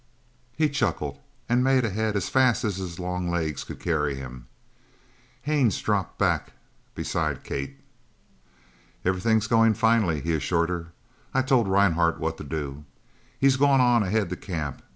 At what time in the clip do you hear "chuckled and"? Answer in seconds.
0.67-1.63